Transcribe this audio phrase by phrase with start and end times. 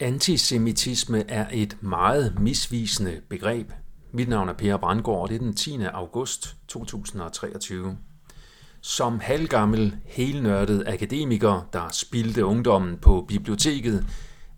[0.00, 3.72] Antisemitisme er et meget misvisende begreb.
[4.12, 5.78] Mit navn er Per Brandgaard, og det er den 10.
[5.92, 7.96] august 2023.
[8.80, 14.06] Som halvgammel, helnørdet akademiker, der spildte ungdommen på biblioteket,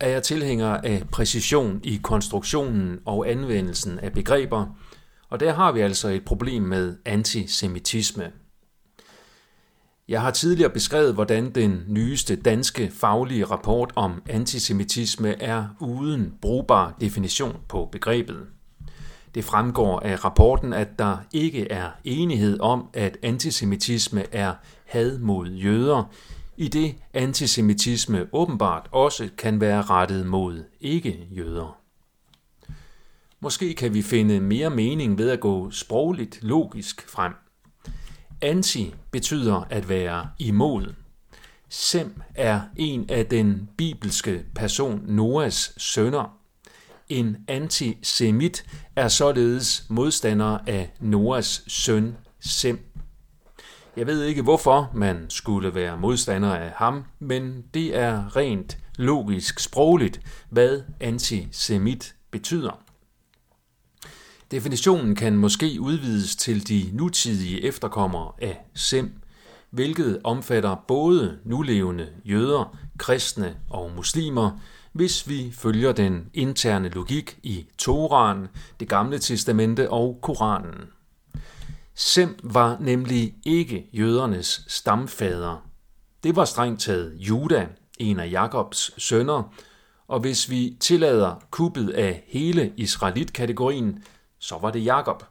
[0.00, 4.66] er jeg tilhænger af præcision i konstruktionen og anvendelsen af begreber,
[5.30, 8.32] og der har vi altså et problem med antisemitisme.
[10.08, 16.96] Jeg har tidligere beskrevet, hvordan den nyeste danske faglige rapport om antisemitisme er uden brugbar
[17.00, 18.46] definition på begrebet.
[19.34, 25.48] Det fremgår af rapporten, at der ikke er enighed om, at antisemitisme er had mod
[25.50, 26.12] jøder,
[26.56, 31.78] i det antisemitisme åbenbart også kan være rettet mod ikke-jøder.
[33.40, 37.32] Måske kan vi finde mere mening ved at gå sprogligt logisk frem.
[38.42, 40.94] Anti betyder at være imod.
[41.68, 46.38] Sem er en af den bibelske person Noas sønner.
[47.08, 48.64] En antisemit
[48.96, 52.80] er således modstander af Noas søn Sem.
[53.96, 59.60] Jeg ved ikke, hvorfor man skulle være modstander af ham, men det er rent logisk
[59.60, 62.85] sprogligt, hvad antisemit betyder.
[64.50, 69.12] Definitionen kan måske udvides til de nutidige efterkommere af Sem,
[69.70, 74.50] hvilket omfatter både nulevende jøder, kristne og muslimer,
[74.92, 78.48] hvis vi følger den interne logik i Toran,
[78.80, 80.88] det gamle testamente og Koranen.
[81.94, 85.66] Sem var nemlig ikke jødernes stamfader.
[86.22, 87.66] Det var strengt taget Juda,
[87.98, 89.54] en af Jakobs sønner,
[90.08, 94.02] og hvis vi tillader kuppet af hele Israelit-kategorien,
[94.38, 95.24] så var det Jakob.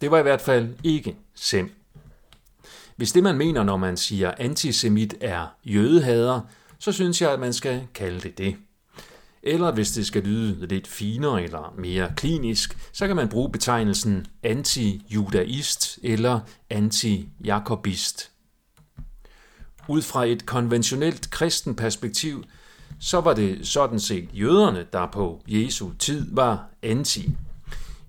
[0.00, 1.74] Det var i hvert fald ikke Sem.
[2.96, 6.40] Hvis det man mener, når man siger antisemit er jødehader,
[6.78, 8.56] så synes jeg, at man skal kalde det det.
[9.42, 14.26] Eller hvis det skal lyde lidt finere eller mere klinisk, så kan man bruge betegnelsen
[14.42, 18.30] anti-judaist eller anti-jakobist.
[19.88, 22.44] Ud fra et konventionelt kristen perspektiv,
[23.00, 27.30] så var det sådan set jøderne, der på Jesu tid var anti.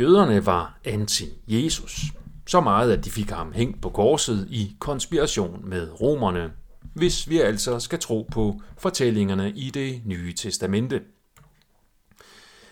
[0.00, 2.12] Jøderne var anti-Jesus.
[2.46, 6.50] Så meget, at de fik ham hængt på korset i konspiration med romerne,
[6.94, 11.00] hvis vi altså skal tro på fortællingerne i det nye testamente.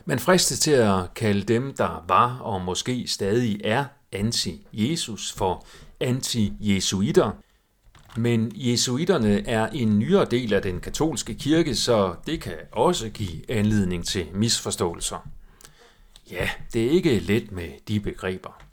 [0.05, 3.84] Man fristes til at kalde dem, der var og måske stadig er
[4.16, 5.66] anti-Jesus for
[6.00, 7.31] anti-jesuiter,
[8.16, 13.50] men jesuiterne er en nyere del af den katolske kirke, så det kan også give
[13.50, 15.28] anledning til misforståelser.
[16.31, 18.62] Ja, det er ikke let med de begreber.